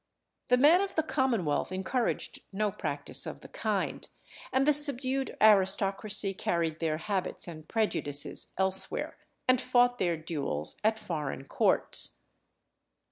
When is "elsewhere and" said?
8.57-9.61